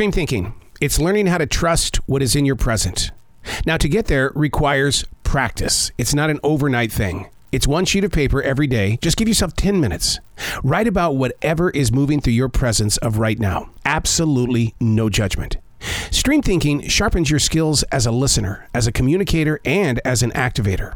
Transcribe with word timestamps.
Stream 0.00 0.12
thinking. 0.12 0.54
It's 0.80 0.98
learning 0.98 1.26
how 1.26 1.36
to 1.36 1.44
trust 1.44 1.96
what 2.08 2.22
is 2.22 2.34
in 2.34 2.46
your 2.46 2.56
present. 2.56 3.10
Now, 3.66 3.76
to 3.76 3.86
get 3.86 4.06
there 4.06 4.32
requires 4.34 5.04
practice. 5.24 5.90
It's 5.98 6.14
not 6.14 6.30
an 6.30 6.40
overnight 6.42 6.90
thing. 6.90 7.28
It's 7.52 7.66
one 7.66 7.84
sheet 7.84 8.04
of 8.04 8.10
paper 8.10 8.40
every 8.42 8.66
day. 8.66 8.98
Just 9.02 9.18
give 9.18 9.28
yourself 9.28 9.54
10 9.56 9.78
minutes. 9.78 10.18
Write 10.64 10.88
about 10.88 11.16
whatever 11.16 11.68
is 11.68 11.92
moving 11.92 12.22
through 12.22 12.32
your 12.32 12.48
presence 12.48 12.96
of 12.96 13.18
right 13.18 13.38
now. 13.38 13.72
Absolutely 13.84 14.74
no 14.80 15.10
judgment. 15.10 15.58
Stream 16.10 16.40
thinking 16.40 16.80
sharpens 16.88 17.30
your 17.30 17.38
skills 17.38 17.82
as 17.84 18.06
a 18.06 18.10
listener, 18.10 18.68
as 18.72 18.86
a 18.86 18.92
communicator, 18.92 19.60
and 19.66 20.00
as 20.06 20.22
an 20.22 20.30
activator. 20.30 20.94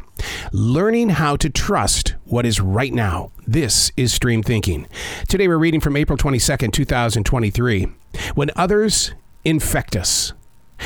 Learning 0.51 1.09
how 1.09 1.35
to 1.35 1.49
trust 1.51 2.15
what 2.25 2.45
is 2.45 2.59
right 2.59 2.93
now. 2.93 3.31
This 3.45 3.91
is 3.95 4.13
stream 4.13 4.41
thinking. 4.41 4.87
Today 5.27 5.47
we're 5.47 5.59
reading 5.59 5.79
from 5.79 5.95
April 5.95 6.17
22nd, 6.17 6.73
2023. 6.73 7.87
When 8.33 8.51
others 8.55 9.13
infect 9.43 9.95
us, 9.95 10.33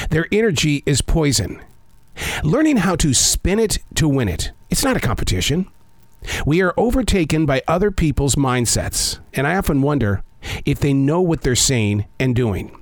their 0.09 0.27
energy 0.31 0.83
is 0.85 1.01
poison. 1.01 1.61
Learning 2.43 2.77
how 2.77 2.95
to 2.97 3.13
spin 3.13 3.59
it 3.59 3.79
to 3.95 4.07
win 4.07 4.27
it. 4.27 4.51
It's 4.69 4.83
not 4.83 4.97
a 4.97 4.99
competition. 4.99 5.67
We 6.45 6.61
are 6.61 6.73
overtaken 6.77 7.45
by 7.45 7.61
other 7.67 7.91
people's 7.91 8.35
mindsets, 8.35 9.19
and 9.33 9.47
I 9.47 9.55
often 9.55 9.81
wonder 9.81 10.23
if 10.65 10.79
they 10.79 10.93
know 10.93 11.21
what 11.21 11.41
they're 11.41 11.55
saying 11.55 12.05
and 12.19 12.35
doing. 12.35 12.75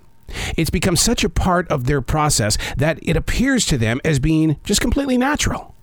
It's 0.58 0.70
become 0.70 0.96
such 0.96 1.24
a 1.24 1.30
part 1.30 1.68
of 1.70 1.86
their 1.86 2.02
process 2.02 2.58
that 2.76 3.00
it 3.02 3.16
appears 3.16 3.66
to 3.68 3.78
them 3.78 4.02
as 4.04 4.20
being 4.20 4.58
just 4.64 4.82
completely 4.82 5.18
natural. 5.18 5.74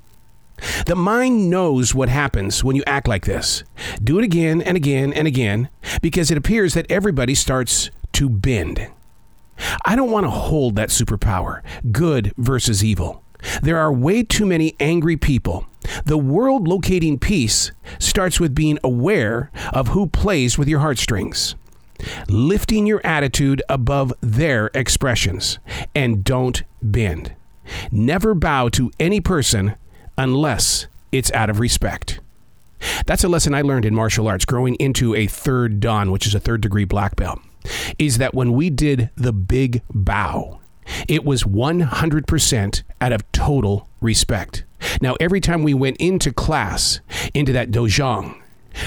The 0.86 0.94
mind 0.94 1.50
knows 1.50 1.94
what 1.94 2.08
happens 2.08 2.62
when 2.62 2.76
you 2.76 2.82
act 2.86 3.08
like 3.08 3.24
this. 3.24 3.64
Do 4.02 4.18
it 4.18 4.24
again 4.24 4.62
and 4.62 4.76
again 4.76 5.12
and 5.12 5.26
again 5.26 5.68
because 6.00 6.30
it 6.30 6.38
appears 6.38 6.74
that 6.74 6.90
everybody 6.90 7.34
starts 7.34 7.90
to 8.14 8.28
bend. 8.28 8.88
I 9.84 9.94
don't 9.94 10.10
want 10.10 10.24
to 10.24 10.30
hold 10.30 10.76
that 10.76 10.88
superpower, 10.88 11.62
good 11.92 12.32
versus 12.36 12.84
evil. 12.84 13.22
There 13.62 13.78
are 13.78 13.92
way 13.92 14.22
too 14.22 14.46
many 14.46 14.74
angry 14.80 15.16
people. 15.16 15.66
The 16.06 16.18
world 16.18 16.66
locating 16.66 17.18
peace 17.18 17.70
starts 17.98 18.40
with 18.40 18.54
being 18.54 18.78
aware 18.82 19.50
of 19.72 19.88
who 19.88 20.06
plays 20.06 20.56
with 20.56 20.66
your 20.66 20.80
heartstrings 20.80 21.54
lifting 22.28 22.86
your 22.86 23.00
attitude 23.04 23.62
above 23.68 24.12
their 24.20 24.70
expressions, 24.74 25.58
and 25.94 26.24
don't 26.24 26.62
bend. 26.82 27.34
Never 27.90 28.34
bow 28.34 28.68
to 28.70 28.90
any 29.00 29.20
person 29.20 29.74
unless 30.18 30.86
it's 31.12 31.32
out 31.32 31.50
of 31.50 31.60
respect. 31.60 32.20
That's 33.06 33.24
a 33.24 33.28
lesson 33.28 33.54
I 33.54 33.62
learned 33.62 33.86
in 33.86 33.94
martial 33.94 34.28
arts 34.28 34.44
growing 34.44 34.74
into 34.74 35.14
a 35.14 35.26
third 35.26 35.80
Dan, 35.80 36.10
which 36.10 36.26
is 36.26 36.34
a 36.34 36.40
third 36.40 36.60
degree 36.60 36.84
black 36.84 37.16
belt. 37.16 37.40
Is 37.98 38.18
that 38.18 38.34
when 38.34 38.52
we 38.52 38.70
did 38.70 39.10
the 39.16 39.32
big 39.32 39.82
bow, 39.92 40.60
it 41.08 41.24
was 41.24 41.44
100% 41.44 42.82
out 43.00 43.12
of 43.12 43.32
total 43.32 43.88
respect. 44.00 44.64
Now, 45.00 45.16
every 45.20 45.40
time 45.40 45.62
we 45.62 45.74
went 45.74 45.96
into 45.98 46.32
class, 46.32 47.00
into 47.32 47.52
that 47.52 47.70
dojang, 47.70 48.40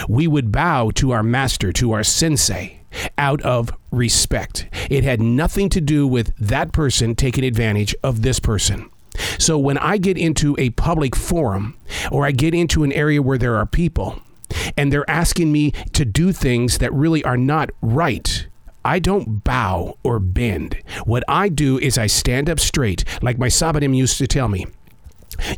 we 0.08 0.28
would 0.28 0.52
bow 0.52 0.92
to 0.92 1.12
our 1.12 1.24
master, 1.24 1.72
to 1.74 1.94
our 1.94 2.04
sensei 2.04 2.82
out 3.18 3.42
of 3.42 3.72
respect. 3.92 4.68
It 4.90 5.04
had 5.04 5.22
nothing 5.22 5.70
to 5.70 5.82
do 5.82 6.08
with 6.08 6.34
that 6.38 6.72
person 6.72 7.16
taking 7.16 7.44
advantage 7.44 7.96
of 8.04 8.22
this 8.22 8.40
person. 8.40 8.90
So 9.38 9.58
when 9.58 9.78
I 9.78 9.98
get 9.98 10.18
into 10.18 10.56
a 10.60 10.72
public 10.72 11.16
forum 11.16 11.78
or 12.12 12.26
I 12.26 12.32
get 12.32 12.54
into 12.54 12.84
an 12.84 12.92
area 12.92 13.22
where 13.22 13.38
there 13.38 13.56
are 13.56 13.66
people 13.66 14.22
and 14.76 14.92
they're 14.92 15.10
asking 15.10 15.52
me 15.52 15.72
to 15.94 16.06
do 16.06 16.32
things 16.32 16.78
that 16.78 16.94
really 16.94 17.24
are 17.24 17.38
not 17.38 17.70
right, 17.82 18.47
I 18.88 19.00
don't 19.00 19.44
bow 19.44 19.98
or 20.02 20.18
bend. 20.18 20.82
What 21.04 21.26
I 21.28 21.50
do 21.50 21.78
is 21.78 21.98
I 21.98 22.08
stand 22.08 22.50
up 22.50 22.58
straight, 22.58 23.04
like 23.22 23.38
my 23.38 23.48
Sabumnim 23.48 23.94
used 23.94 24.18
to 24.18 24.28
tell 24.28 24.48
me. 24.48 24.66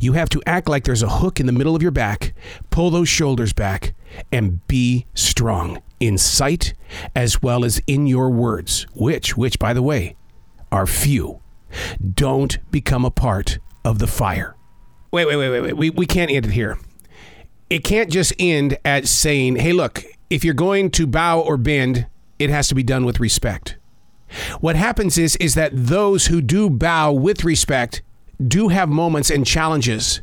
You 0.00 0.14
have 0.14 0.28
to 0.30 0.42
act 0.46 0.68
like 0.68 0.82
there's 0.82 1.04
a 1.04 1.08
hook 1.08 1.38
in 1.38 1.46
the 1.46 1.52
middle 1.52 1.76
of 1.76 1.80
your 1.80 1.92
back, 1.92 2.34
pull 2.70 2.90
those 2.90 3.08
shoulders 3.08 3.52
back, 3.52 3.94
and 4.32 4.66
be 4.66 5.06
strong 5.14 5.80
in 6.00 6.18
sight 6.18 6.74
as 7.14 7.40
well 7.40 7.64
as 7.64 7.80
in 7.86 8.08
your 8.08 8.30
words, 8.30 8.88
which, 8.94 9.36
which, 9.36 9.60
by 9.60 9.74
the 9.74 9.82
way, 9.82 10.16
are 10.72 10.86
few. 10.86 11.40
Don't 12.14 12.58
become 12.72 13.04
a 13.04 13.12
part 13.12 13.60
of 13.84 14.00
the 14.00 14.08
fire. 14.08 14.56
Wait, 15.12 15.26
wait, 15.26 15.36
wait, 15.36 15.50
wait, 15.50 15.60
wait. 15.60 15.76
We, 15.76 15.90
we 15.90 16.06
can't 16.06 16.32
end 16.32 16.46
it 16.46 16.52
here. 16.52 16.80
It 17.70 17.84
can't 17.84 18.10
just 18.10 18.32
end 18.40 18.76
at 18.84 19.06
saying, 19.06 19.54
hey, 19.56 19.72
look, 19.72 20.02
if 20.30 20.44
you're 20.44 20.52
going 20.52 20.90
to 20.90 21.06
bow 21.06 21.38
or 21.38 21.56
bend, 21.56 22.08
it 22.40 22.50
has 22.50 22.68
to 22.68 22.74
be 22.74 22.82
done 22.82 23.04
with 23.04 23.20
respect. 23.20 23.76
What 24.60 24.76
happens 24.76 25.18
is, 25.18 25.36
is 25.36 25.54
that 25.54 25.72
those 25.74 26.26
who 26.26 26.40
do 26.40 26.70
bow 26.70 27.12
with 27.12 27.44
respect 27.44 28.02
do 28.44 28.68
have 28.68 28.88
moments 28.88 29.30
and 29.30 29.46
challenges 29.46 30.22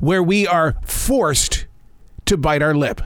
where 0.00 0.22
we 0.22 0.46
are 0.46 0.76
forced 0.84 1.66
to 2.26 2.36
bite 2.36 2.62
our 2.62 2.74
lip. 2.74 3.00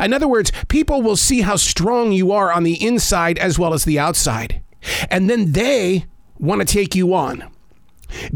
In 0.00 0.12
other 0.12 0.28
words, 0.28 0.52
people 0.68 1.02
will 1.02 1.16
see 1.16 1.42
how 1.42 1.56
strong 1.56 2.12
you 2.12 2.32
are 2.32 2.52
on 2.52 2.62
the 2.62 2.82
inside 2.84 3.38
as 3.38 3.58
well 3.58 3.72
as 3.72 3.84
the 3.84 3.98
outside. 3.98 4.62
And 5.10 5.30
then 5.30 5.52
they 5.52 6.06
want 6.38 6.60
to 6.60 6.66
take 6.66 6.94
you 6.94 7.14
on. 7.14 7.48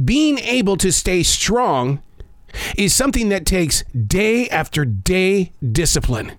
Being 0.03 0.39
able 0.39 0.77
to 0.79 0.93
stay 0.93 1.23
strong 1.23 2.03
is 2.77 2.95
something 2.95 3.29
that 3.31 3.45
takes 3.45 3.83
day 3.93 4.49
after 4.49 4.85
day 4.85 5.53
discipline. 5.73 6.33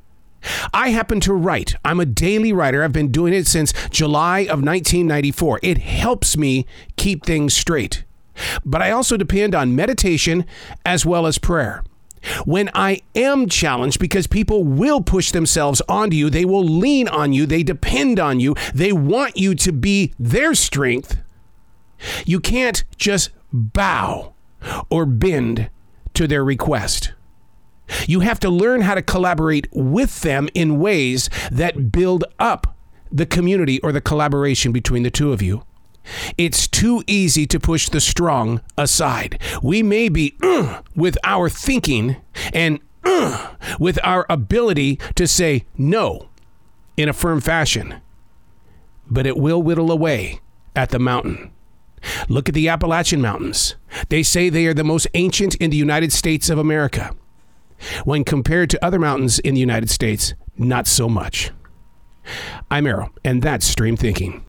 I 0.74 0.90
happen 0.90 1.20
to 1.22 1.34
write. 1.34 1.76
I'm 1.84 2.00
a 2.00 2.06
daily 2.06 2.54
writer. 2.54 2.84
I've 2.84 2.94
been 2.94 3.12
doing 3.12 3.34
it 3.34 3.48
since 3.48 3.74
July 3.90 4.42
of 4.42 4.64
1994. 4.64 5.60
It 5.64 5.80
helps 5.80 6.38
me 6.38 6.66
keep 6.96 7.26
things 7.26 7.54
straight. 7.54 8.04
But 8.64 8.82
I 8.82 8.92
also 8.92 9.18
depend 9.18 9.56
on 9.56 9.76
meditation 9.76 10.46
as 10.86 11.06
well 11.06 11.26
as 11.26 11.38
prayer. 11.38 11.84
When 12.46 12.70
I 12.74 13.02
am 13.16 13.48
challenged, 13.48 14.00
because 14.00 14.28
people 14.28 14.64
will 14.64 15.02
push 15.02 15.32
themselves 15.32 15.82
onto 15.88 16.18
you, 16.18 16.30
they 16.30 16.46
will 16.46 16.64
lean 16.64 17.08
on 17.08 17.32
you, 17.34 17.46
they 17.46 17.64
depend 17.64 18.20
on 18.20 18.40
you, 18.40 18.56
they 18.74 18.92
want 18.92 19.38
you 19.38 19.56
to 19.56 19.72
be 19.72 20.14
their 20.20 20.54
strength, 20.54 21.18
you 22.26 22.40
can't 22.40 22.84
just 22.98 23.30
bow 23.54 24.34
or 24.90 25.06
bend 25.06 25.70
to 26.14 26.28
their 26.28 26.44
request. 26.44 27.14
You 28.08 28.22
have 28.22 28.40
to 28.42 28.50
learn 28.50 28.82
how 28.82 28.96
to 28.96 29.02
collaborate 29.02 29.68
with 29.72 30.22
them 30.22 30.50
in 30.54 30.80
ways 30.80 31.30
that 31.52 31.92
build 31.92 32.24
up 32.40 32.76
the 33.12 33.26
community 33.26 33.80
or 33.82 33.92
the 33.92 34.02
collaboration 34.02 34.72
between 34.72 35.04
the 35.04 35.12
two 35.12 35.32
of 35.32 35.42
you. 35.42 35.64
It's 36.38 36.68
too 36.68 37.04
easy 37.08 37.46
to 37.48 37.60
push 37.60 37.90
the 37.90 38.00
strong 38.00 38.62
aside. 38.78 39.40
We 39.62 39.84
may 39.84 40.10
be 40.10 40.36
uh, 40.42 40.82
with 40.96 41.18
our 41.24 41.50
thinking 41.50 42.18
and 42.54 42.80
uh, 43.04 43.56
with 43.80 44.00
our 44.04 44.26
ability 44.30 45.00
to 45.16 45.28
say 45.28 45.66
no 45.78 46.30
in 46.96 47.10
a 47.10 47.14
firm 47.14 47.42
fashion, 47.42 48.02
but 49.10 49.28
it 49.28 49.38
will 49.38 49.62
whittle 49.62 49.92
away 49.92 50.40
at 50.76 50.90
the 50.90 51.00
mountain. 51.00 51.52
Look 52.30 52.48
at 52.48 52.56
the 52.56 52.70
Appalachian 52.70 53.22
Mountains. 53.22 53.76
They 54.10 54.24
say 54.24 54.50
they 54.50 54.68
are 54.68 54.74
the 54.74 54.84
most 54.84 55.08
ancient 55.14 55.56
in 55.56 55.72
the 55.72 55.78
United 55.78 56.12
States 56.14 56.50
of 56.50 56.58
America. 56.58 57.16
When 58.06 58.24
compared 58.24 58.70
to 58.72 58.86
other 58.86 59.00
mountains 59.00 59.40
in 59.40 59.54
the 59.54 59.60
United 59.60 59.90
States, 59.90 60.34
not 60.58 60.88
so 60.88 61.08
much. 61.08 61.52
I'm 62.70 62.88
Arroe, 62.88 63.10
and 63.24 63.42
that's 63.42 63.66
Stream 63.66 63.96
Thinking. 63.96 64.44